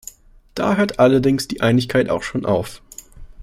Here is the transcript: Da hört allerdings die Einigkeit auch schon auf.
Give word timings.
Da 0.55 0.77
hört 0.77 0.97
allerdings 0.97 1.47
die 1.47 1.61
Einigkeit 1.61 2.09
auch 2.09 2.23
schon 2.23 2.43
auf. 2.43 2.81